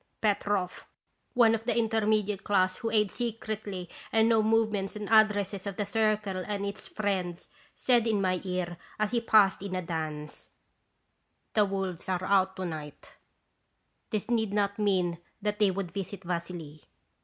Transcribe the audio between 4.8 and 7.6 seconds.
and ad dresses of the Circle and its friends,